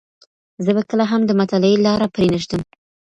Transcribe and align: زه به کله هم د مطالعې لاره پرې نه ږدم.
زه 0.63 0.71
به 0.75 0.81
کله 0.89 1.05
هم 1.11 1.21
د 1.25 1.31
مطالعې 1.41 1.77
لاره 1.85 2.07
پرې 2.13 2.25
نه 2.31 2.37
ږدم. 2.41 2.61